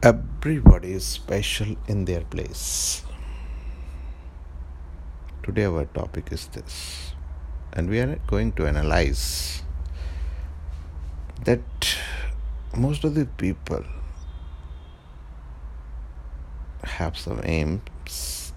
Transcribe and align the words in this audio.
Everybody 0.00 0.92
is 0.92 1.04
special 1.04 1.74
in 1.88 2.04
their 2.04 2.20
place. 2.20 3.02
Today, 5.42 5.64
our 5.64 5.86
topic 5.86 6.28
is 6.30 6.46
this, 6.46 7.14
and 7.72 7.90
we 7.90 7.98
are 7.98 8.20
going 8.28 8.52
to 8.52 8.68
analyze 8.68 9.64
that 11.44 11.96
most 12.76 13.02
of 13.02 13.16
the 13.16 13.26
people 13.26 13.82
have 16.84 17.18
some 17.18 17.40
aims 17.42 18.52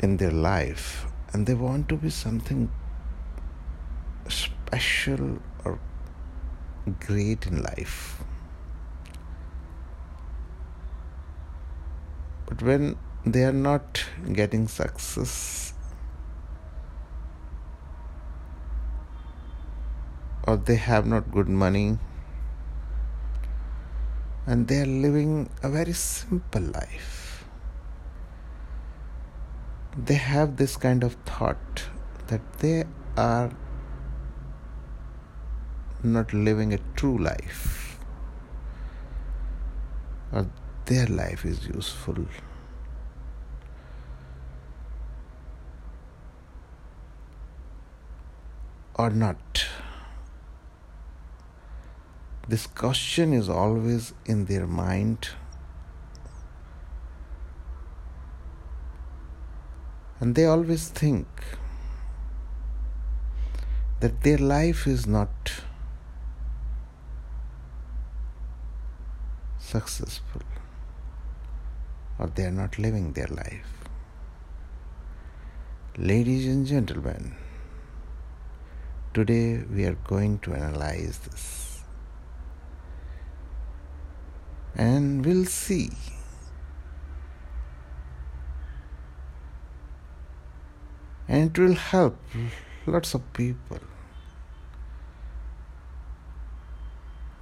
in 0.00 0.18
their 0.18 0.30
life 0.30 1.06
and 1.32 1.46
they 1.46 1.54
want 1.54 1.88
to 1.88 1.96
be 1.96 2.10
something 2.10 2.70
special 4.28 5.38
or 5.64 5.80
great 7.00 7.46
in 7.46 7.62
life. 7.62 8.22
But 12.58 12.66
when 12.66 12.96
they 13.24 13.44
are 13.44 13.52
not 13.52 14.04
getting 14.32 14.66
success 14.66 15.74
or 20.44 20.56
they 20.56 20.74
have 20.74 21.06
not 21.06 21.30
good 21.30 21.48
money 21.48 21.98
and 24.46 24.66
they 24.66 24.80
are 24.80 24.86
living 24.86 25.48
a 25.62 25.68
very 25.68 25.92
simple 25.92 26.62
life 26.62 27.44
they 29.96 30.14
have 30.14 30.56
this 30.56 30.76
kind 30.76 31.04
of 31.04 31.14
thought 31.26 31.84
that 32.26 32.52
they 32.58 32.84
are 33.16 33.50
not 36.02 36.32
living 36.32 36.72
a 36.72 36.78
true 36.96 37.18
life 37.18 37.98
or 40.32 40.46
their 40.86 41.06
life 41.06 41.44
is 41.44 41.66
useful 41.68 42.24
or 48.98 49.10
not 49.10 49.66
this 52.48 52.66
question 52.66 53.32
is 53.32 53.48
always 53.48 54.12
in 54.24 54.46
their 54.46 54.66
mind 54.66 55.28
and 60.20 60.34
they 60.34 60.46
always 60.46 60.88
think 60.88 61.26
that 64.00 64.22
their 64.22 64.38
life 64.38 64.86
is 64.86 65.06
not 65.06 65.52
successful 69.58 70.42
or 72.18 72.26
they 72.28 72.44
are 72.44 72.56
not 72.58 72.78
living 72.78 73.12
their 73.12 73.26
life. 73.26 73.66
Ladies 75.96 76.46
and 76.46 76.66
gentlemen, 76.66 77.36
today 79.14 79.62
we 79.74 79.84
are 79.84 79.96
going 80.06 80.38
to 80.40 80.54
analyze 80.54 81.18
this. 81.18 81.82
And 84.74 85.24
we'll 85.24 85.44
see. 85.44 85.90
And 91.26 91.50
it 91.50 91.58
will 91.58 91.74
help 91.74 92.16
lots 92.86 93.14
of 93.14 93.32
people. 93.32 93.80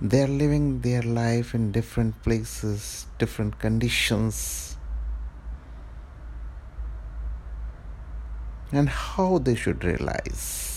They 0.01 0.23
are 0.23 0.29
living 0.29 0.81
their 0.81 1.03
life 1.03 1.55
in 1.55 1.73
different 1.73 2.23
places 2.23 3.07
different 3.19 3.59
conditions. 3.59 4.77
And 8.73 8.89
how 8.89 9.39
they 9.39 9.55
should 9.55 9.85
realize 9.85 10.76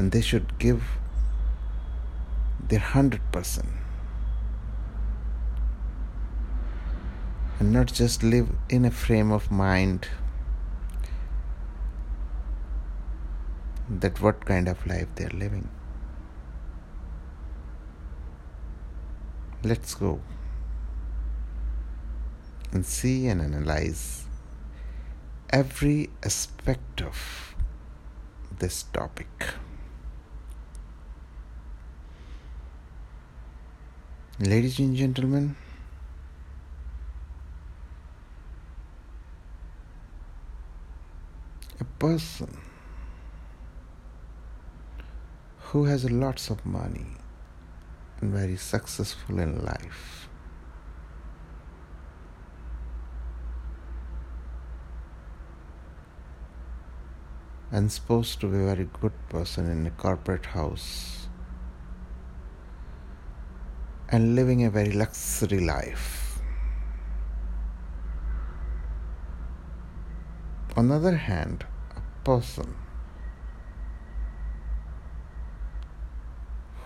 and 0.00 0.12
they 0.12 0.20
should 0.22 0.52
give 0.58 0.82
their 2.68 2.80
100% 2.80 3.66
and 7.58 7.70
not 7.70 7.92
just 7.98 8.22
live 8.22 8.48
in 8.70 8.86
a 8.86 8.90
frame 8.90 9.30
of 9.30 9.50
mind 9.50 10.08
that 14.04 14.22
what 14.22 14.46
kind 14.46 14.72
of 14.72 14.86
life 14.86 15.14
they 15.16 15.26
are 15.26 15.38
living. 15.44 15.68
Let's 19.62 19.94
go 19.94 20.22
and 22.72 22.86
see 22.86 23.26
and 23.26 23.42
analyze 23.42 24.24
every 25.50 26.08
aspect 26.24 27.02
of 27.02 27.18
this 28.60 28.84
topic. 28.84 29.50
Ladies 34.42 34.78
and 34.78 34.96
gentlemen, 34.96 35.54
a 41.78 41.84
person 41.98 42.56
who 45.58 45.84
has 45.84 46.10
lots 46.10 46.48
of 46.48 46.64
money 46.64 47.04
and 48.22 48.32
very 48.32 48.56
successful 48.56 49.38
in 49.38 49.62
life 49.62 50.26
and 57.70 57.92
supposed 57.92 58.40
to 58.40 58.46
be 58.46 58.56
a 58.56 58.64
very 58.64 58.88
good 59.02 59.12
person 59.28 59.70
in 59.70 59.86
a 59.86 59.90
corporate 59.90 60.46
house 60.46 61.19
and 64.12 64.34
living 64.34 64.64
a 64.64 64.70
very 64.70 64.92
luxury 64.92 65.60
life. 65.60 66.40
On 70.76 70.88
the 70.88 70.96
other 70.96 71.16
hand, 71.16 71.64
a 71.96 72.24
person 72.24 72.74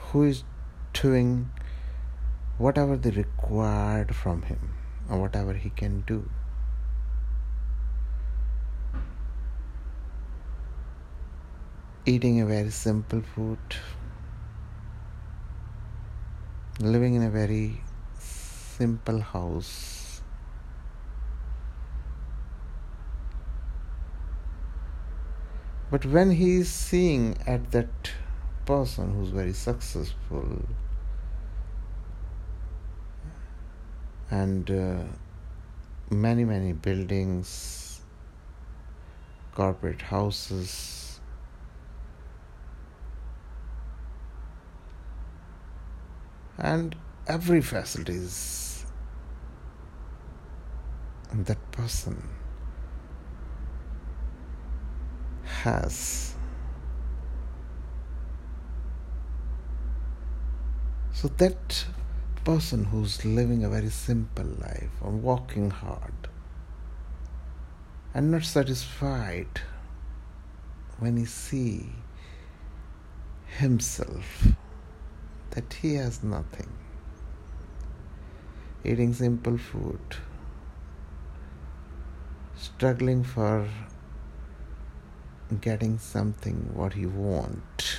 who 0.09 0.25
is 0.25 0.45
doing 0.93 1.51
whatever 2.59 2.97
they 2.97 3.11
required 3.11 4.15
from 4.15 4.43
him 4.43 4.75
or 5.11 5.21
whatever 5.21 5.55
he 5.55 5.71
can 5.71 6.03
do. 6.03 6.29
Eating 12.07 12.41
a 12.41 12.47
very 12.47 12.71
simple 12.71 13.23
food, 13.23 13.59
living 16.81 17.15
in 17.15 17.23
a 17.23 17.31
very 17.31 17.81
simple 18.19 19.21
house. 19.21 20.21
But 25.91 26.05
when 26.07 26.33
he 26.33 26.57
is 26.57 26.69
seeing 26.69 27.37
at 27.47 27.71
that 27.71 28.11
person 28.67 29.15
who's 29.15 29.29
very 29.29 29.53
successful 29.53 30.65
and 34.31 34.69
uh, 34.71 35.03
many, 36.11 36.45
many 36.45 36.73
buildings, 36.73 38.01
corporate 39.55 40.03
houses, 40.03 41.04
and 46.59 46.95
every 47.27 47.61
facilities 47.61 48.85
that 51.33 51.59
person 51.73 52.29
has 55.63 56.35
so 61.13 61.29
that 61.39 61.85
person 62.45 62.85
who's 62.85 63.25
living 63.25 63.65
a 63.65 63.69
very 63.69 63.89
simple 63.89 64.45
life 64.45 64.91
and 65.03 65.23
working 65.23 65.71
hard 65.71 66.29
and 68.13 68.31
not 68.31 68.45
satisfied 68.45 69.61
when 70.99 71.17
he 71.17 71.25
see 71.25 71.91
himself 73.57 74.55
that 75.55 75.73
he 75.75 75.95
has 75.95 76.23
nothing. 76.23 76.69
Eating 78.85 79.15
simple 79.15 79.57
food. 79.57 80.01
Struggling 82.57 83.25
for 83.25 83.69
getting 85.61 85.99
something 85.99 86.71
what 86.75 86.93
he 86.95 87.07
want. 87.07 87.99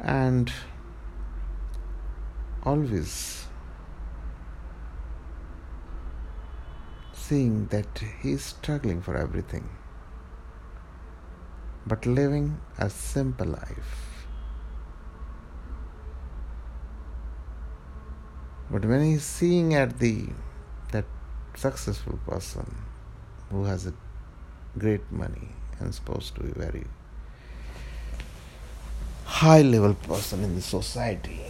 And 0.00 0.50
always 2.64 3.46
seeing 7.12 7.66
that 7.66 8.02
he 8.22 8.32
is 8.32 8.42
struggling 8.42 9.02
for 9.02 9.16
everything, 9.16 9.68
but 11.88 12.04
living 12.06 12.60
a 12.78 12.90
simple 12.90 13.46
life. 13.46 13.94
But 18.70 18.84
when 18.84 19.02
he's 19.02 19.24
seeing 19.24 19.74
at 19.74 19.98
the 19.98 20.26
that 20.92 21.06
successful 21.56 22.18
person 22.26 22.74
who 23.50 23.64
has 23.64 23.86
a 23.86 23.94
great 24.78 25.10
money 25.10 25.48
and 25.80 25.94
supposed 25.94 26.34
to 26.34 26.42
be 26.42 26.50
very 26.50 26.84
high 29.24 29.62
level 29.62 29.94
person 29.94 30.44
in 30.44 30.54
the 30.54 30.62
society 30.62 31.40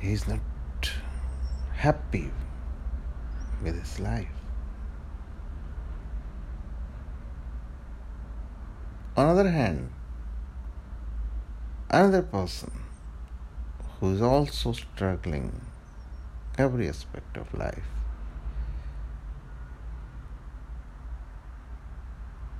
he's 0.00 0.26
not 0.28 0.40
happy 1.74 2.30
with 3.62 3.78
his 3.78 4.00
life. 4.00 4.28
On 9.16 9.26
the 9.26 9.40
other 9.40 9.50
hand 9.50 9.92
another 11.90 12.22
person 12.22 12.70
who 13.98 14.12
is 14.14 14.20
also 14.20 14.72
struggling 14.72 15.60
every 16.56 16.88
aspect 16.88 17.36
of 17.36 17.52
life 17.54 17.88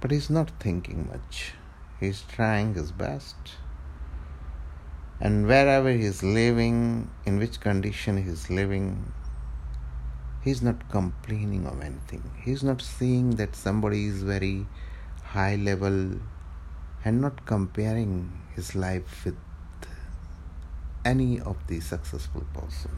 but 0.01 0.11
he's 0.11 0.31
not 0.31 0.51
thinking 0.61 1.09
much. 1.09 1.55
He's 1.99 2.23
trying 2.23 2.75
his 2.75 2.93
best. 2.93 3.37
And 5.21 5.47
wherever 5.47 5.91
he's 5.91 6.23
living 6.23 7.11
in 7.27 7.39
which 7.39 7.61
condition 7.61 8.23
he's 8.23 8.49
living 8.49 9.13
he's 10.45 10.63
not 10.63 10.89
complaining 10.91 11.67
of 11.67 11.81
anything 11.81 12.23
he's 12.45 12.63
not 12.63 12.81
seeing 12.81 13.31
that 13.37 13.55
somebody 13.55 14.07
is 14.07 14.23
very 14.23 14.67
high 15.23 15.57
level 15.57 16.19
and 17.05 17.21
not 17.21 17.45
comparing 17.47 18.33
his 18.55 18.75
life 18.75 19.25
with 19.25 19.37
any 21.05 21.41
of 21.41 21.57
the 21.69 21.81
successful 21.81 22.45
person. 22.53 22.91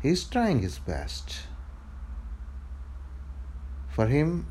He's 0.00 0.24
trying 0.24 0.60
his 0.62 0.78
best. 0.78 1.40
For 3.90 4.06
him, 4.06 4.46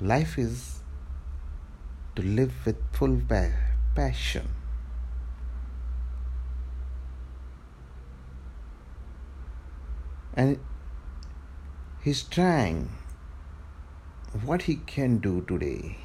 life 0.00 0.38
is 0.38 0.82
to 2.16 2.22
live 2.22 2.52
with 2.66 2.78
full 2.92 3.22
passion. 3.94 4.59
And 10.40 10.58
he's 12.02 12.22
trying 12.22 12.88
what 14.42 14.62
he 14.62 14.76
can 14.76 15.18
do 15.18 15.42
today. 15.46 15.98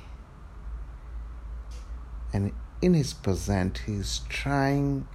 And 2.33 2.51
in 2.81 2.95
his 2.95 3.13
present, 3.13 3.77
he 3.85 3.93
is 3.93 4.19
trying 4.27 5.07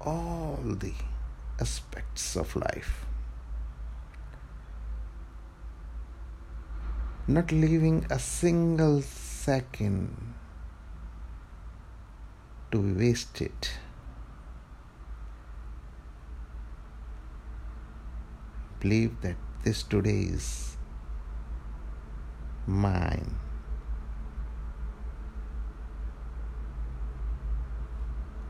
all 0.00 0.60
the 0.64 0.92
aspects 1.60 2.36
of 2.36 2.54
life. 2.54 3.04
Not 7.26 7.50
leaving 7.50 8.06
a 8.10 8.20
single 8.20 9.02
second 9.02 10.34
to 12.70 12.78
be 12.78 13.06
wasted. 13.06 13.70
Believe 18.80 19.20
that 19.22 19.36
this 19.64 19.82
today 19.82 20.22
is 20.22 20.76
mine. 22.66 23.34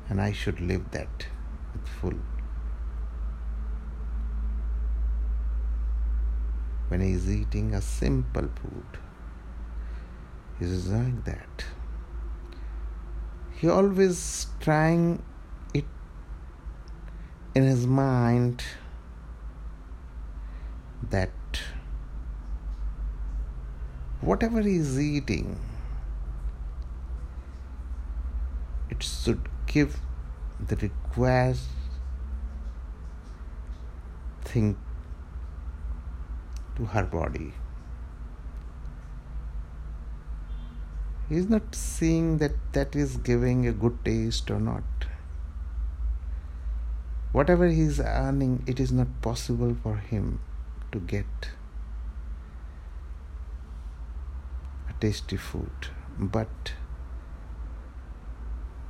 And 0.09 0.21
I 0.21 0.33
should 0.33 0.61
live 0.61 0.91
that 0.93 1.27
with 1.73 1.89
full. 1.89 2.19
When 6.89 7.01
he 7.01 7.13
is 7.13 7.29
eating 7.31 7.75
a 7.75 7.81
simple 7.81 8.49
food, 8.63 8.99
he 10.59 10.65
is 10.65 10.85
doing 10.85 11.23
that. 11.25 11.65
He 13.57 13.69
always 13.69 14.47
trying 14.61 15.23
it 15.75 15.85
in 17.55 17.65
his 17.65 17.87
mind 17.87 18.63
that 21.11 21.31
whatever 24.21 24.61
he 24.61 24.77
is 24.77 24.99
eating, 25.01 25.59
it 28.91 29.03
should 29.03 29.49
give 29.67 29.99
the 30.59 30.77
required 30.77 31.59
thing 34.45 34.77
to 36.77 36.87
her 36.87 37.05
body. 37.05 37.53
He 41.29 41.37
is 41.37 41.49
not 41.49 41.75
seeing 41.75 42.39
that 42.39 42.53
that 42.73 42.95
is 42.95 43.17
giving 43.17 43.67
a 43.67 43.73
good 43.73 44.05
taste 44.05 44.51
or 44.51 44.61
not. 44.61 44.85
Whatever 47.33 47.67
he 47.69 47.81
is 47.83 48.01
earning, 48.01 48.63
it 48.67 48.79
is 48.81 48.93
not 48.93 49.09
possible 49.21 49.77
for 49.83 49.97
him 49.97 50.39
to 50.93 50.99
get 50.99 51.51
a 54.89 54.93
tasty 55.01 55.37
food. 55.37 55.89
But 56.19 56.73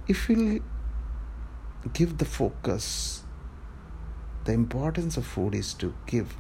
if 0.06 0.28
we 0.28 0.62
give 1.92 2.18
the 2.18 2.24
focus 2.24 3.22
the 4.44 4.52
importance 4.52 5.16
of 5.16 5.26
food 5.26 5.54
is 5.54 5.74
to 5.74 5.92
give 6.06 6.36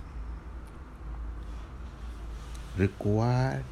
required 2.76 3.64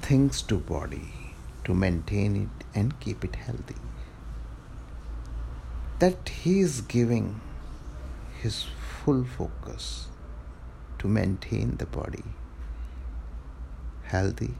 things 0.00 0.40
to 0.42 0.56
body 0.56 1.34
to 1.64 1.74
maintain 1.74 2.36
it 2.36 2.64
and 2.74 2.98
keep 3.00 3.24
it 3.24 3.36
healthy. 3.36 3.76
That 5.98 6.30
he 6.30 6.60
is 6.60 6.80
giving 6.80 7.40
his 8.40 8.64
full 9.04 9.24
focus 9.24 10.08
to 11.00 11.08
maintain 11.08 11.76
the 11.76 11.86
body 11.86 12.24
healthy. 14.10 14.54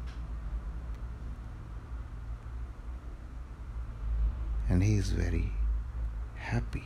And 4.69 4.83
he 4.83 4.95
is 4.95 5.11
very 5.11 5.53
happy. 6.37 6.85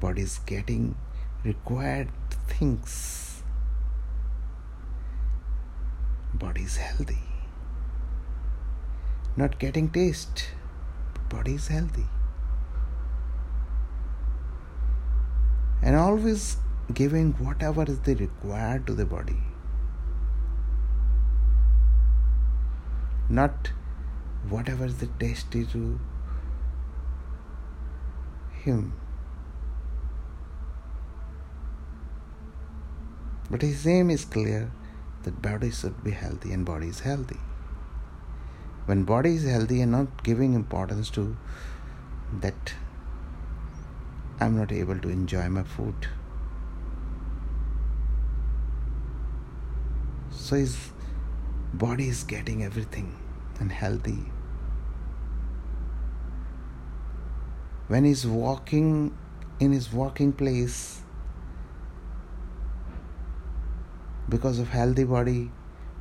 Body 0.00 0.22
is 0.22 0.38
getting 0.46 0.94
required 1.44 2.08
things. 2.46 3.42
Body 6.32 6.62
is 6.62 6.76
healthy. 6.76 7.22
Not 9.36 9.58
getting 9.58 9.90
taste. 9.90 10.46
Body 11.28 11.54
is 11.54 11.68
healthy. 11.68 12.06
And 15.82 15.96
always 15.96 16.56
giving 16.92 17.32
whatever 17.32 17.84
is 17.84 18.00
the 18.00 18.14
required 18.14 18.86
to 18.86 18.94
the 18.94 19.06
body. 19.06 19.40
not 23.28 23.70
whatever 24.48 24.84
is 24.84 24.98
the 24.98 25.06
tasty 25.18 25.64
to 25.64 25.98
him. 28.52 28.92
But 33.50 33.62
his 33.62 33.86
aim 33.86 34.10
is 34.10 34.24
clear 34.24 34.72
that 35.22 35.40
body 35.40 35.70
should 35.70 36.02
be 36.02 36.10
healthy 36.10 36.52
and 36.52 36.64
body 36.64 36.88
is 36.88 37.00
healthy. 37.00 37.40
When 38.86 39.04
body 39.04 39.36
is 39.36 39.44
healthy 39.44 39.80
and 39.80 39.92
not 39.92 40.22
giving 40.22 40.54
importance 40.54 41.10
to 41.10 41.36
that 42.40 42.74
I'm 44.40 44.56
not 44.56 44.72
able 44.72 44.98
to 44.98 45.08
enjoy 45.08 45.48
my 45.48 45.62
food. 45.62 46.08
So 50.44 50.56
his 50.56 50.76
body 51.72 52.06
is 52.06 52.22
getting 52.22 52.62
everything 52.64 53.16
and 53.60 53.72
healthy. 53.72 54.18
When 57.88 58.04
he's 58.04 58.26
walking 58.26 59.16
in 59.58 59.72
his 59.72 59.90
walking 59.90 60.34
place, 60.34 61.00
because 64.28 64.58
of 64.58 64.68
healthy 64.68 65.04
body, 65.04 65.50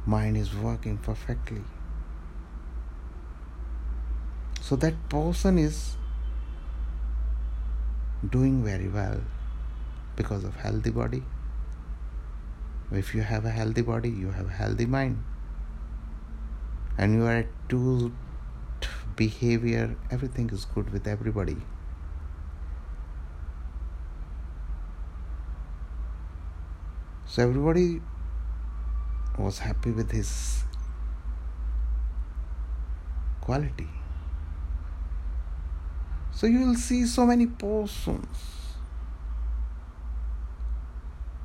mind 0.05 0.35
is 0.35 0.53
working 0.53 0.97
perfectly. 0.97 1.63
So 4.59 4.75
that 4.75 5.07
person 5.07 5.57
is 5.57 5.95
doing 8.29 8.61
very 8.61 8.89
well 8.89 9.21
because 10.17 10.43
of 10.43 10.53
healthy 10.57 10.91
body. 10.91 11.23
If 12.93 13.15
you 13.15 13.21
have 13.21 13.43
a 13.43 13.49
healthy 13.49 13.81
body, 13.81 14.09
you 14.09 14.31
have 14.31 14.47
a 14.47 14.53
healthy 14.53 14.85
mind. 14.85 15.23
And 16.97 17.15
you 17.15 17.25
are 17.25 17.45
tool 17.67 18.11
behavior, 19.15 19.95
everything 20.11 20.49
is 20.51 20.65
good 20.65 20.91
with 20.91 21.07
everybody. 21.07 21.57
So 27.25 27.41
everybody 27.41 28.01
was 29.39 29.57
happy 29.57 29.89
with 29.89 30.11
his 30.11 30.63
quality. 33.41 33.89
So 36.31 36.45
you 36.45 36.59
will 36.59 36.75
see 36.75 37.05
so 37.05 37.25
many 37.25 37.47
persons 37.47 38.62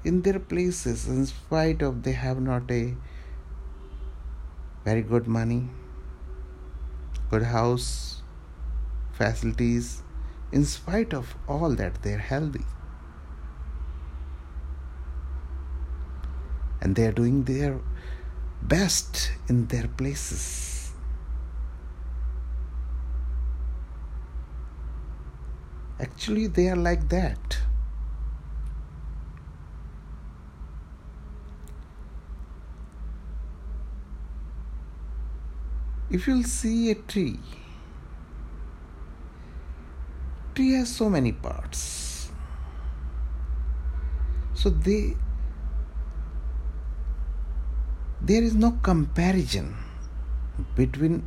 in 0.05 0.23
their 0.23 0.39
places 0.39 1.09
in 1.09 1.27
spite 1.27 1.83
of 1.83 2.03
they 2.03 2.13
have 2.13 2.41
not 2.41 2.71
a 2.71 2.95
very 4.85 5.03
good 5.03 5.27
money, 5.27 5.69
good 7.31 7.43
house, 7.43 8.23
facilities, 9.13 10.03
in 10.53 10.65
spite 10.65 11.13
of 11.13 11.35
all 11.47 11.75
that 11.75 12.03
they 12.03 12.15
are 12.15 12.19
healthy. 12.19 12.65
And 16.81 16.95
they 16.95 17.07
are 17.07 17.13
doing 17.13 17.45
their 17.45 17.81
best 18.63 19.33
in 19.49 19.67
their 19.67 19.89
places. 19.89 20.93
Actually, 26.01 26.47
they 26.47 26.69
are 26.69 26.77
like 26.77 27.09
that. 27.09 27.59
If 36.11 36.27
you'll 36.27 36.43
see 36.43 36.91
a 36.91 36.95
tree 36.95 37.39
tree 40.59 40.73
has 40.73 40.95
so 40.95 41.09
many 41.09 41.31
parts. 41.31 42.31
So 44.55 44.71
they 44.71 45.17
there 48.21 48.43
is 48.43 48.55
no 48.55 48.73
comparison 48.83 49.77
between 50.75 51.23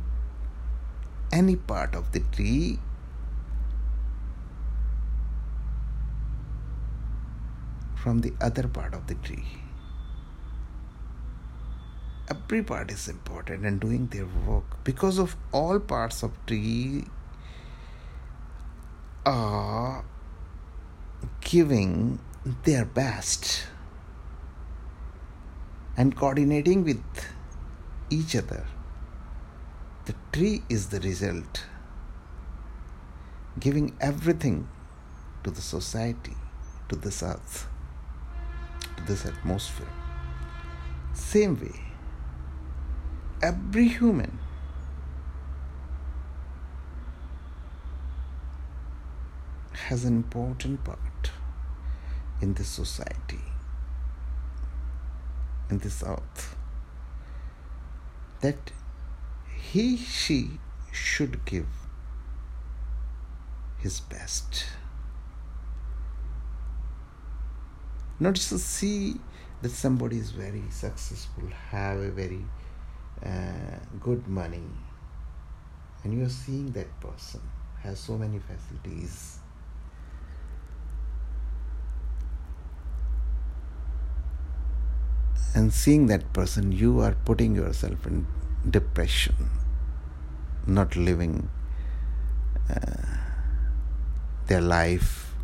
any 1.32 1.56
part 1.56 1.94
of 1.94 2.12
the 2.12 2.20
tree 2.36 2.78
from 8.02 8.20
the 8.20 8.34
other 8.40 8.68
part 8.68 8.92
of 8.92 9.06
the 9.06 9.14
tree 9.26 9.46
every 12.28 12.62
part 12.62 12.90
is 12.90 13.08
important 13.08 13.64
and 13.64 13.80
doing 13.80 14.06
their 14.08 14.26
work. 14.46 14.84
Because 14.84 15.18
of 15.18 15.36
all 15.52 15.78
parts 15.78 16.22
of 16.22 16.32
tree 16.46 17.04
are 19.24 20.04
giving 21.40 22.18
their 22.64 22.84
best 22.84 23.66
and 25.96 26.16
coordinating 26.16 26.84
with 26.84 27.02
each 28.10 28.34
other. 28.34 28.66
The 30.06 30.14
tree 30.32 30.62
is 30.68 30.88
the 30.88 31.00
result. 31.00 31.64
Giving 33.60 33.96
everything 34.00 34.68
to 35.44 35.50
the 35.50 35.60
society 35.60 36.36
to 36.88 36.96
this 36.96 37.22
earth 37.22 37.68
to 38.96 39.02
this 39.04 39.26
atmosphere. 39.26 39.88
Same 41.14 41.60
way 41.60 41.91
every 43.42 43.88
human 43.88 44.38
has 49.88 50.04
an 50.04 50.14
important 50.16 50.84
part 50.84 51.32
in 52.40 52.54
this 52.54 52.68
society, 52.68 53.40
in 55.68 55.78
this 55.78 56.02
earth, 56.04 56.56
that 58.40 58.70
he, 59.60 59.96
she 59.96 60.60
should 60.92 61.44
give 61.44 61.66
his 63.78 64.00
best. 64.00 64.66
Not 68.20 68.34
just 68.34 68.50
to 68.50 68.58
see 68.58 69.16
that 69.62 69.70
somebody 69.70 70.18
is 70.18 70.30
very 70.30 70.62
successful, 70.70 71.44
have 71.70 71.98
a 71.98 72.10
very 72.10 72.44
uh, 73.24 73.78
good 74.00 74.26
money 74.26 74.68
and 76.02 76.12
you 76.12 76.24
are 76.24 76.28
seeing 76.28 76.72
that 76.72 76.88
person 77.00 77.40
has 77.82 77.98
so 77.98 78.16
many 78.16 78.38
facilities 78.38 79.38
and 85.54 85.72
seeing 85.72 86.06
that 86.06 86.32
person 86.32 86.72
you 86.72 87.00
are 87.00 87.14
putting 87.24 87.54
yourself 87.54 88.06
in 88.06 88.26
depression 88.68 89.50
not 90.66 90.96
living 90.96 91.48
uh, 92.70 92.76
their 94.46 94.60
life 94.60 95.34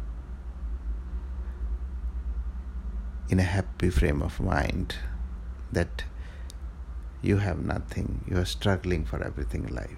in 3.29 3.39
a 3.39 3.43
happy 3.43 3.91
frame 3.91 4.23
of 4.23 4.41
mind 4.41 4.97
that 5.73 6.05
you 7.23 7.39
have 7.39 7.65
nothing, 7.65 8.25
you 8.29 8.39
are 8.39 8.45
struggling 8.45 9.05
for 9.05 9.23
everything 9.23 9.65
in 9.65 9.75
life. 9.75 9.97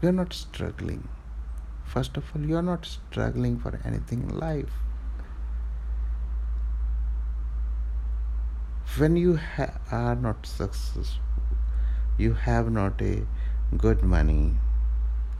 You 0.00 0.10
are 0.10 0.12
not 0.12 0.32
struggling. 0.32 1.08
First 1.84 2.16
of 2.16 2.24
all, 2.34 2.42
you 2.42 2.56
are 2.56 2.62
not 2.62 2.86
struggling 2.86 3.58
for 3.58 3.80
anything 3.84 4.22
in 4.22 4.38
life. 4.38 4.72
When 8.96 9.16
you 9.16 9.36
ha- 9.36 9.78
are 9.90 10.14
not 10.14 10.46
successful, 10.46 11.22
you 12.16 12.34
have 12.34 12.70
not 12.70 13.02
a 13.02 13.26
good 13.76 14.02
money, 14.04 14.54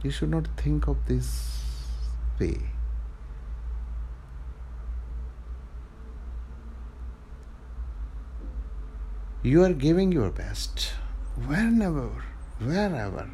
you 0.03 0.11
should 0.11 0.29
not 0.29 0.47
think 0.57 0.87
of 0.87 0.97
this 1.05 1.61
way. 2.39 2.57
You 9.43 9.63
are 9.63 9.73
giving 9.73 10.11
your 10.11 10.31
best 10.31 10.91
whenever 11.43 12.09
wherever 12.59 13.29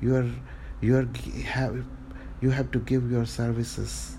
you 0.00 0.14
are 0.14 0.30
you 0.80 0.96
are 0.96 1.08
have 1.44 1.84
you 2.40 2.50
have 2.50 2.70
to 2.70 2.78
give 2.78 3.10
your 3.10 3.24
services. 3.24 4.18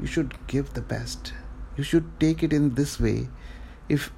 You 0.00 0.06
should 0.06 0.34
give 0.48 0.74
the 0.74 0.80
best. 0.80 1.32
You 1.76 1.84
should 1.84 2.18
take 2.18 2.42
it 2.42 2.52
in 2.52 2.74
this 2.74 2.98
way. 2.98 3.28
If 3.88 4.10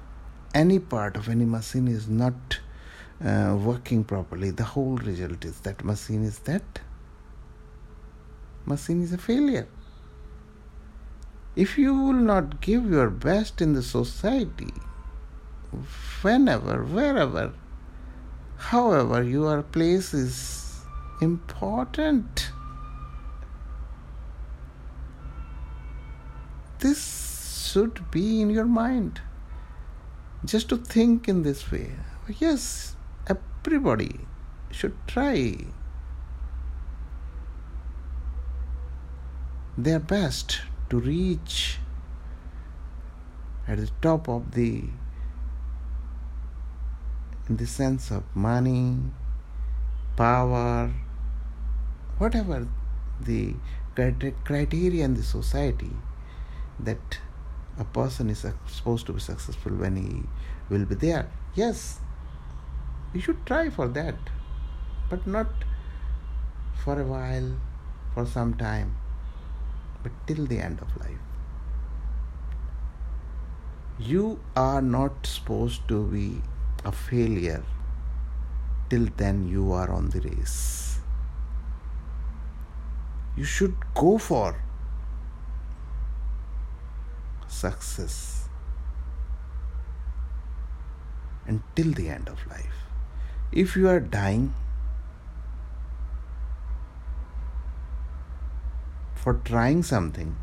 any 0.53 0.79
part 0.79 1.15
of 1.15 1.29
any 1.29 1.45
machine 1.45 1.87
is 1.87 2.07
not 2.07 2.59
uh, 3.23 3.57
working 3.59 4.03
properly 4.03 4.51
the 4.51 4.63
whole 4.63 4.97
result 4.97 5.45
is 5.45 5.59
that 5.61 5.83
machine 5.85 6.23
is 6.23 6.39
that 6.39 6.79
machine 8.65 9.03
is 9.03 9.13
a 9.13 9.17
failure. 9.17 9.67
If 11.55 11.77
you 11.77 11.93
will 11.93 12.13
not 12.13 12.59
give 12.59 12.89
your 12.89 13.09
best 13.09 13.61
in 13.61 13.73
the 13.73 13.83
society 13.83 14.73
whenever 16.21 16.83
wherever 16.83 17.53
However, 18.57 19.21
your 19.21 19.61
place 19.61 20.13
is 20.13 20.81
important. 21.21 22.51
This 26.79 27.71
should 27.71 28.09
be 28.11 28.41
in 28.41 28.49
your 28.49 28.65
mind. 28.65 29.21
Just 30.43 30.69
to 30.69 30.77
think 30.77 31.27
in 31.27 31.43
this 31.43 31.71
way. 31.71 31.91
Yes, 32.39 32.95
everybody 33.27 34.19
should 34.71 34.95
try 35.07 35.57
their 39.77 39.99
best 39.99 40.61
to 40.89 40.99
reach 40.99 41.79
at 43.67 43.77
the 43.77 43.89
top 44.01 44.29
of 44.29 44.51
the 44.51 44.83
in 47.47 47.57
the 47.57 47.67
sense 47.67 48.11
of 48.11 48.23
money, 48.35 48.97
power, 50.15 50.91
whatever 52.17 52.67
the 53.21 53.55
criteria 54.43 55.05
in 55.05 55.13
the 55.13 55.23
society 55.23 55.91
that 56.79 57.19
a 57.77 57.83
person 57.83 58.29
is 58.29 58.45
supposed 58.67 59.05
to 59.05 59.13
be 59.13 59.19
successful 59.19 59.71
when 59.73 59.95
he 59.95 60.23
will 60.69 60.85
be 60.85 60.95
there. 60.95 61.29
Yes, 61.53 61.99
you 63.13 63.21
should 63.21 63.45
try 63.45 63.69
for 63.69 63.87
that, 63.89 64.15
but 65.09 65.27
not 65.27 65.47
for 66.83 66.99
a 66.99 67.03
while, 67.05 67.55
for 68.13 68.25
some 68.25 68.53
time, 68.55 68.97
but 70.03 70.11
till 70.27 70.45
the 70.45 70.59
end 70.59 70.79
of 70.81 70.97
life. 70.97 71.17
You 73.97 74.39
are 74.55 74.81
not 74.81 75.25
supposed 75.25 75.87
to 75.87 76.05
be 76.07 76.41
a 76.85 76.91
failure 76.91 77.63
till 78.89 79.07
then 79.17 79.47
you 79.47 79.71
are 79.71 79.89
on 79.91 80.09
the 80.09 80.21
race. 80.21 80.99
You 83.35 83.43
should 83.43 83.75
go 83.95 84.17
for 84.17 84.63
success 87.47 88.47
until 91.47 91.91
the 91.91 92.07
end 92.09 92.29
of 92.29 92.45
life. 92.47 92.79
If 93.51 93.75
you 93.75 93.89
are 93.89 93.99
dying 93.99 94.53
for 99.15 99.35
trying 99.51 99.83
something, 99.83 100.35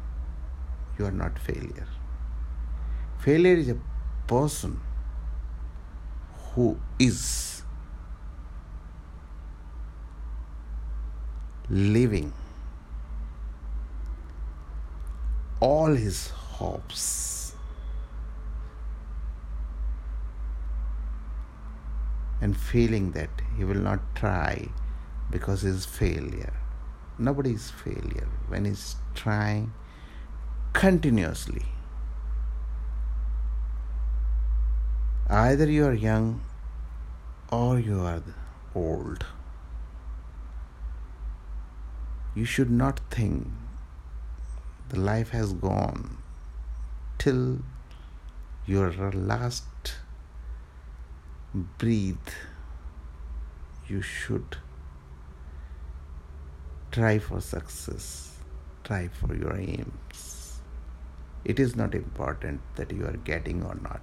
you 0.98 1.06
are 1.06 1.18
not 1.24 1.38
failure. 1.38 1.88
Failure 3.18 3.54
is 3.54 3.68
a 3.68 3.78
person 4.26 4.80
who 6.54 6.78
is 6.98 7.62
living 11.70 12.32
all 15.60 15.94
his 15.94 16.28
hopes 16.28 17.54
and 22.42 22.56
feeling 22.56 23.12
that 23.12 23.30
he 23.56 23.64
will 23.64 23.76
not 23.76 24.00
try 24.14 24.68
because 25.30 25.62
he's 25.62 25.86
failure. 25.86 26.52
Nobody 27.18 27.52
is 27.52 27.70
failure. 27.70 28.28
When 28.48 28.64
he's 28.64 28.96
trying 29.14 29.72
continuously 30.72 31.64
Either 35.28 35.70
you 35.70 35.86
are 35.86 35.94
young 35.94 36.42
or 37.50 37.78
you 37.78 38.00
are 38.00 38.22
old. 38.74 39.24
You 42.34 42.44
should 42.44 42.70
not 42.70 43.00
think 43.10 43.48
the 44.88 44.98
life 44.98 45.30
has 45.30 45.52
gone 45.52 46.18
till 47.18 47.60
your 48.66 48.92
last 49.12 49.94
breathe. 51.54 52.16
You 53.86 54.02
should 54.02 54.56
try 56.90 57.18
for 57.18 57.40
success, 57.40 58.36
try 58.84 59.08
for 59.08 59.34
your 59.34 59.56
aims. 59.56 60.60
It 61.44 61.58
is 61.58 61.74
not 61.74 61.94
important 61.94 62.60
that 62.76 62.92
you 62.92 63.06
are 63.06 63.16
getting 63.16 63.62
or 63.62 63.74
not 63.74 64.00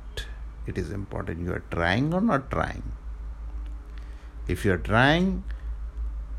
it 0.69 0.77
is 0.77 0.91
important 0.91 1.45
you 1.45 1.53
are 1.53 1.63
trying 1.71 2.13
or 2.13 2.21
not 2.21 2.49
trying. 2.51 2.83
If 4.47 4.65
you 4.65 4.73
are 4.73 4.83
trying, 4.89 5.43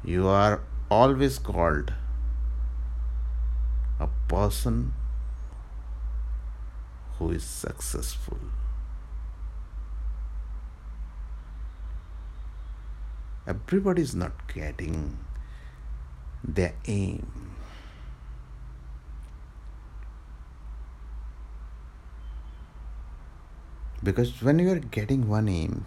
you 0.04 0.28
are 0.28 0.60
always 0.90 1.38
called 1.38 1.92
a 3.98 4.08
person 4.28 4.92
who 7.18 7.30
is 7.30 7.44
successful. 7.44 8.38
Everybody 13.46 14.02
is 14.02 14.14
not 14.14 14.52
getting 14.52 15.18
their 16.42 16.74
aim. 16.86 17.50
Because 24.02 24.42
when 24.42 24.58
you 24.58 24.70
are 24.70 24.78
getting 24.78 25.28
one 25.28 25.48
aim, 25.48 25.86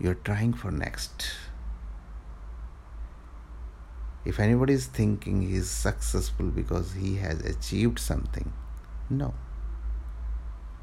you're 0.00 0.14
trying 0.14 0.54
for 0.54 0.70
next. 0.70 1.30
If 4.24 4.40
anybody 4.40 4.72
is 4.72 4.86
thinking 4.86 5.42
he 5.42 5.54
is 5.54 5.70
successful 5.70 6.46
because 6.46 6.94
he 6.94 7.16
has 7.16 7.40
achieved 7.40 7.98
something, 7.98 8.52
no. 9.10 9.34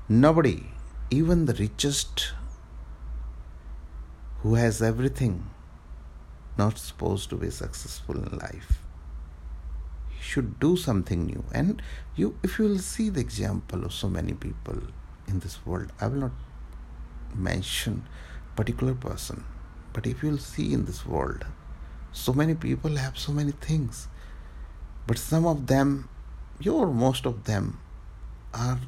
Nobody, 0.08 0.68
even 1.10 1.46
the 1.46 1.54
richest 1.54 2.34
who 4.42 4.56
has 4.56 4.82
everything, 4.82 5.50
not 6.58 6.78
supposed 6.78 7.30
to 7.32 7.36
be 7.36 7.50
successful 7.50 8.16
in 8.16 8.38
life 8.38 8.85
should 10.26 10.60
do 10.60 10.76
something 10.76 11.26
new. 11.26 11.44
And 11.54 11.82
you 12.16 12.38
if 12.44 12.58
you 12.60 12.66
will 12.66 12.80
see 12.80 13.10
the 13.10 13.22
example 13.22 13.86
of 13.86 13.94
so 13.94 14.10
many 14.10 14.34
people 14.34 14.82
in 15.28 15.40
this 15.44 15.58
world 15.66 15.92
i 16.00 16.08
will 16.08 16.24
not 16.28 16.32
mention 17.34 18.04
particular 18.56 18.94
person. 18.94 19.44
But 19.94 20.08
if 20.08 20.24
you 20.24 20.30
will 20.32 20.44
see 20.46 20.74
in 20.74 20.86
this 20.86 21.06
world 21.06 21.46
so 22.12 22.34
many 22.34 22.56
people 22.56 22.96
have 22.96 23.18
so 23.18 23.34
many 23.34 23.52
things. 23.52 24.08
But 25.08 25.18
some 25.18 25.46
of 25.46 25.68
them 25.68 26.10
your 26.60 26.88
most 26.88 27.26
of 27.26 27.44
them 27.44 27.80
are 28.54 28.80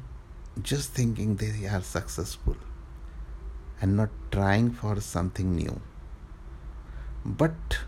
just 0.62 0.92
thinking 0.92 1.36
they 1.36 1.66
are 1.66 1.82
successful 1.82 2.56
and 3.80 3.96
not 3.96 4.08
trying 4.32 4.70
for 4.70 5.00
something 5.00 5.54
new. 5.54 5.80
But 7.24 7.78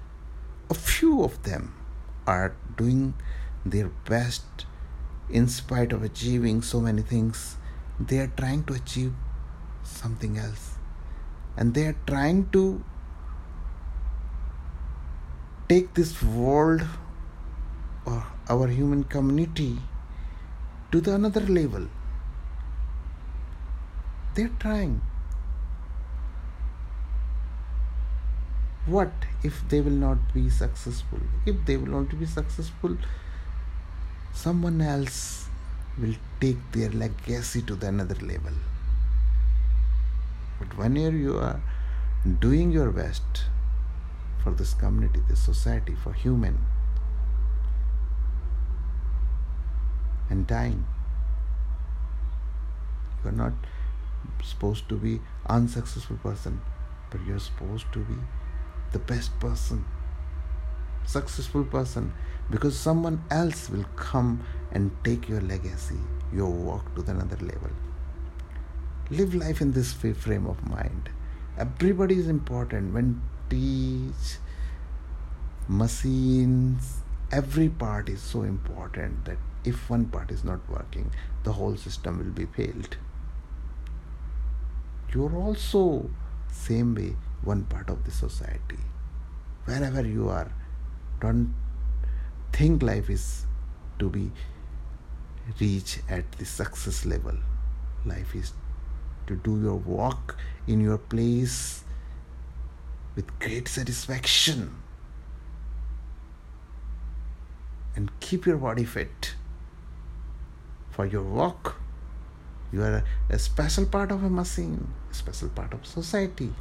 a 0.68 0.74
few 0.74 1.22
of 1.24 1.42
them 1.42 1.74
are 2.26 2.54
doing 2.76 3.14
their 3.64 3.88
best 4.08 4.66
in 5.28 5.48
spite 5.48 5.92
of 5.92 6.02
achieving 6.02 6.62
so 6.62 6.80
many 6.80 7.02
things 7.02 7.56
they 8.00 8.18
are 8.18 8.32
trying 8.36 8.64
to 8.64 8.72
achieve 8.72 9.12
something 9.82 10.38
else. 10.38 10.76
And 11.56 11.74
they 11.74 11.86
are 11.86 11.96
trying 12.06 12.48
to 12.50 12.82
take 15.68 15.92
this 15.94 16.22
world 16.22 16.82
or 18.06 18.24
our 18.48 18.68
human 18.68 19.04
community 19.04 19.78
to 20.90 21.00
the 21.00 21.14
another 21.14 21.40
level. 21.40 21.86
They're 24.34 24.56
trying. 24.58 25.02
What 28.86 29.12
if 29.42 29.68
they 29.68 29.80
will 29.80 30.00
not 30.06 30.32
be 30.32 30.48
successful? 30.48 31.18
If 31.44 31.66
they 31.66 31.76
will 31.76 32.00
not 32.00 32.18
be 32.18 32.24
successful 32.24 32.96
someone 34.32 34.80
else 34.80 35.46
will 35.98 36.14
take 36.40 36.72
their 36.72 36.90
legacy 36.90 37.62
to 37.62 37.74
the 37.74 37.88
another 37.88 38.14
level. 38.14 38.52
But 40.58 40.76
whenever 40.76 41.16
you 41.16 41.38
are 41.38 41.60
doing 42.38 42.70
your 42.70 42.90
best 42.90 43.22
for 44.42 44.52
this 44.52 44.74
community, 44.74 45.20
this 45.28 45.40
society, 45.40 45.94
for 45.94 46.12
human, 46.12 46.58
and 50.28 50.46
dying, 50.46 50.86
you 53.22 53.30
are 53.30 53.32
not 53.32 53.52
supposed 54.42 54.88
to 54.88 54.96
be 54.96 55.20
unsuccessful 55.46 56.16
person, 56.16 56.60
but 57.10 57.20
you 57.26 57.34
are 57.34 57.40
supposed 57.40 57.92
to 57.92 57.98
be 58.00 58.14
the 58.92 58.98
best 58.98 59.38
person 59.40 59.84
successful 61.10 61.64
person 61.64 62.12
because 62.50 62.76
someone 62.78 63.22
else 63.30 63.70
will 63.70 63.84
come 63.96 64.44
and 64.72 64.90
take 65.04 65.28
your 65.28 65.40
legacy, 65.40 65.98
your 66.32 66.50
work 66.50 66.94
to 66.94 67.10
another 67.10 67.36
level. 67.36 67.70
Live 69.10 69.34
life 69.34 69.60
in 69.60 69.72
this 69.72 69.92
frame 69.92 70.46
of 70.46 70.68
mind. 70.68 71.10
Everybody 71.58 72.16
is 72.16 72.28
important. 72.28 72.94
When 72.94 73.20
teach, 73.48 74.38
machines, 75.68 76.98
every 77.32 77.68
part 77.68 78.08
is 78.08 78.20
so 78.20 78.42
important 78.42 79.24
that 79.24 79.38
if 79.64 79.90
one 79.90 80.06
part 80.06 80.30
is 80.30 80.44
not 80.44 80.68
working, 80.70 81.10
the 81.44 81.52
whole 81.52 81.76
system 81.76 82.18
will 82.18 82.32
be 82.32 82.46
failed. 82.46 82.96
You're 85.12 85.36
also 85.36 86.08
same 86.52 86.94
way 86.94 87.16
one 87.42 87.64
part 87.64 87.90
of 87.90 88.04
the 88.04 88.10
society. 88.10 88.78
Wherever 89.64 90.06
you 90.06 90.28
are, 90.28 90.52
don't 91.20 91.54
think 92.52 92.82
life 92.82 93.10
is 93.10 93.46
to 93.98 94.08
be 94.08 94.30
reach 95.60 95.98
at 96.08 96.30
the 96.32 96.44
success 96.44 97.04
level 97.04 97.36
life 98.04 98.34
is 98.34 98.52
to 99.26 99.36
do 99.36 99.60
your 99.60 99.76
work 99.76 100.36
in 100.66 100.80
your 100.80 100.98
place 100.98 101.84
with 103.16 103.38
great 103.38 103.68
satisfaction 103.68 104.74
and 107.96 108.10
keep 108.20 108.46
your 108.46 108.56
body 108.56 108.84
fit 108.84 109.34
for 110.90 111.06
your 111.06 111.22
work. 111.22 111.76
You 112.72 112.82
are 112.82 113.04
a 113.28 113.38
special 113.38 113.86
part 113.86 114.12
of 114.12 114.22
a 114.22 114.30
machine, 114.30 114.88
a 115.10 115.14
special 115.14 115.48
part 115.48 115.74
of 115.74 115.84
society. 115.84 116.52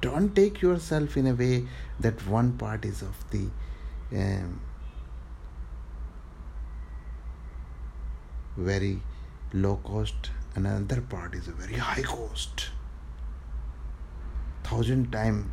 Don't 0.00 0.34
take 0.34 0.60
yourself 0.60 1.16
in 1.16 1.26
a 1.26 1.34
way 1.34 1.66
that 1.98 2.26
one 2.26 2.52
part 2.58 2.84
is 2.84 3.02
of 3.02 3.30
the 3.30 3.48
um, 4.12 4.60
very 8.56 9.00
low 9.52 9.76
cost 9.76 10.30
and 10.54 10.66
another 10.66 11.00
part 11.00 11.34
is 11.34 11.48
a 11.48 11.52
very 11.52 11.74
high 11.74 12.02
cost. 12.02 12.68
Thousand 14.64 15.12
time 15.12 15.52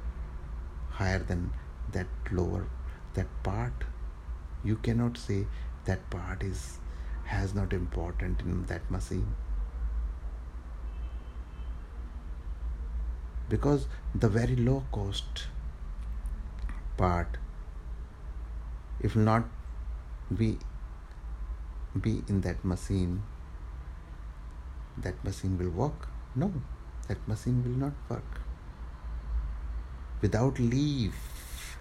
higher 0.89 1.19
than 1.19 1.51
that 1.91 2.07
lower 2.31 2.67
that 3.13 3.27
part. 3.43 3.73
You 4.63 4.75
cannot 4.77 5.17
say 5.17 5.45
that 5.85 6.09
part 6.09 6.43
is 6.43 6.79
has 7.25 7.53
not 7.53 7.73
important 7.73 8.41
in 8.41 8.65
that 8.65 8.89
machine 8.91 9.35
because 13.49 13.87
the 14.15 14.29
very 14.29 14.55
low 14.55 14.83
cost 14.91 15.47
part 16.97 17.37
if 19.01 19.15
not 19.15 19.43
be 20.41 20.57
be 22.01 22.23
in 22.27 22.41
that 22.41 22.63
machine 22.63 23.21
that 24.97 25.23
machine 25.23 25.57
will 25.57 25.69
work? 25.69 26.07
No 26.35 26.51
that 27.07 27.27
machine 27.27 27.63
will 27.63 27.77
not 27.85 27.93
work. 28.09 28.41
Without 30.21 30.59
leaf 30.59 31.77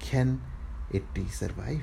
can 0.00 0.40
it 0.90 1.04
survive 1.30 1.82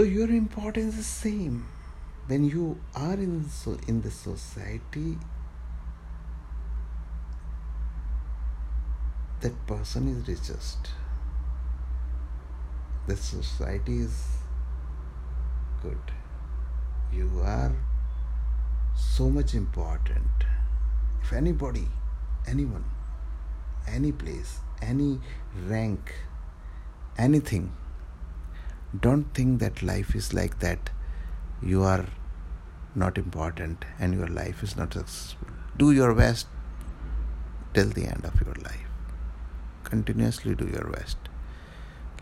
so 0.00 0.04
your 0.04 0.30
importance 0.30 0.96
is 0.96 1.04
same. 1.04 1.68
When 2.26 2.44
you 2.44 2.80
are 2.94 3.12
in 3.12 3.46
so 3.50 3.76
in 3.86 4.00
the 4.00 4.10
society 4.10 5.18
that 9.42 9.66
person 9.66 10.08
is 10.12 10.26
richest. 10.26 10.88
The 13.08 13.16
society 13.16 13.98
is 13.98 14.16
good. 15.82 16.14
You 17.12 17.28
are 17.44 17.76
so 18.96 19.28
much 19.28 19.52
important. 19.52 20.48
If 21.20 21.34
anybody 21.34 21.86
anyone 22.46 22.86
any 23.98 24.12
place 24.12 24.56
any 24.80 25.20
rank 25.68 26.14
anything 27.18 27.70
don't 28.98 29.32
think 29.34 29.60
that 29.60 29.82
life 29.82 30.14
is 30.16 30.34
like 30.34 30.58
that. 30.60 30.90
You 31.62 31.82
are 31.82 32.06
not 32.94 33.18
important 33.18 33.84
and 33.98 34.14
your 34.14 34.26
life 34.26 34.62
is 34.62 34.76
not 34.76 34.94
successful. 34.94 35.48
Do 35.76 35.92
your 35.92 36.14
best 36.14 36.48
till 37.72 37.88
the 37.88 38.06
end 38.06 38.24
of 38.24 38.40
your 38.40 38.54
life. 38.54 38.88
Continuously 39.84 40.54
do 40.54 40.66
your 40.66 40.90
best. 40.90 41.16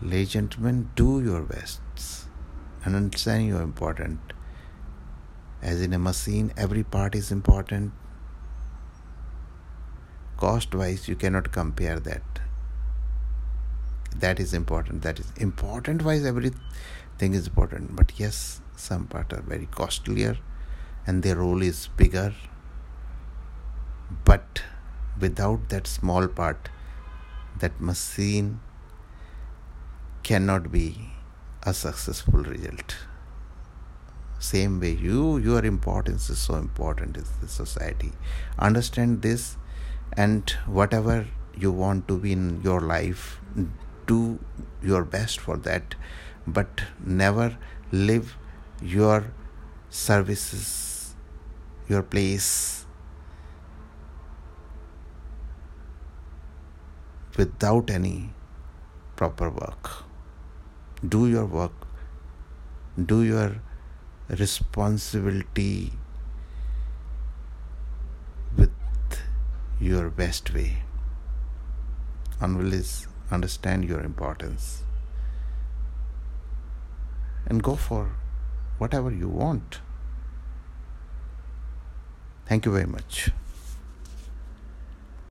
Ladies 0.01 0.35
and 0.35 0.51
gentlemen 0.51 0.89
do 0.95 1.21
your 1.21 1.41
best 1.41 1.81
and 2.85 2.95
understand 2.95 3.47
you 3.47 3.57
are 3.57 3.63
important. 3.63 4.19
As 5.61 5.81
in 5.81 5.91
a 5.91 5.99
machine 5.99 6.53
every 6.55 6.83
part 6.83 7.15
is 7.15 7.31
important. 7.31 7.93
Cost 10.37 10.75
wise 10.75 11.07
you 11.07 11.15
cannot 11.15 11.51
compare 11.51 11.99
that 11.99 12.39
that 14.19 14.39
is 14.39 14.53
important. 14.53 15.01
That 15.01 15.19
is 15.19 15.31
important 15.37 16.03
wise 16.03 16.25
everything 16.25 17.33
is 17.33 17.47
important. 17.47 17.95
But 17.95 18.19
yes 18.19 18.61
some 18.75 19.07
part 19.07 19.33
are 19.33 19.41
very 19.41 19.67
costlier 19.67 20.37
and 21.05 21.23
their 21.23 21.35
role 21.35 21.61
is 21.61 21.87
bigger. 21.97 22.33
But 24.25 24.63
without 25.19 25.69
that 25.69 25.87
small 25.87 26.27
part 26.27 26.69
that 27.59 27.79
machine 27.81 28.59
cannot 30.23 30.71
be 30.71 31.11
a 31.63 31.73
successful 31.73 32.43
result. 32.43 32.95
Same 34.39 34.79
way 34.79 34.91
you 34.91 35.37
your 35.37 35.65
importance 35.65 36.29
is 36.29 36.39
so 36.39 36.55
important 36.55 37.17
in 37.17 37.25
the 37.41 37.47
society. 37.47 38.13
Understand 38.57 39.21
this 39.21 39.57
and 40.13 40.49
whatever 40.65 41.27
you 41.55 41.71
want 41.71 42.07
to 42.07 42.17
be 42.17 42.31
in 42.31 42.61
your 42.63 42.79
life 42.79 43.39
do 44.11 44.19
your 44.91 45.03
best 45.03 45.39
for 45.47 45.57
that 45.69 45.95
but 46.59 46.83
never 47.21 47.47
live 47.91 48.35
your 48.81 49.23
services 49.89 51.15
your 51.89 52.03
place 52.03 52.85
without 57.39 57.89
any 57.89 58.29
proper 59.15 59.49
work. 59.49 59.89
Do 61.15 61.27
your 61.27 61.45
work. 61.45 61.87
Do 63.11 63.23
your 63.23 63.61
responsibility 64.29 65.93
with 68.57 68.71
your 69.79 70.09
best 70.09 70.53
way. 70.53 70.83
Always 72.41 73.08
understand 73.31 73.85
your 73.85 74.01
importance. 74.01 74.83
And 77.45 77.63
go 77.63 77.75
for 77.75 78.11
whatever 78.77 79.11
you 79.11 79.27
want. 79.27 79.79
Thank 82.45 82.65
you 82.65 82.71
very 82.71 82.85
much 82.85 83.31